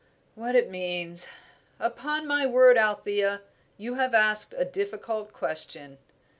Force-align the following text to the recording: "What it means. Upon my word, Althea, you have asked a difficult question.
"What 0.33 0.55
it 0.55 0.71
means. 0.71 1.27
Upon 1.79 2.25
my 2.25 2.47
word, 2.47 2.75
Althea, 2.75 3.41
you 3.77 3.93
have 3.93 4.15
asked 4.15 4.55
a 4.57 4.65
difficult 4.65 5.31
question. 5.31 5.99